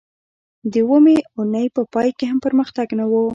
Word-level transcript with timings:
د 0.71 0.73
اوومې 0.83 1.17
اونۍ 1.37 1.67
په 1.75 1.81
پای 1.93 2.09
کې 2.17 2.25
هم 2.31 2.37
پرمختګ 2.45 2.87
نه 2.99 3.05
و 3.09 3.13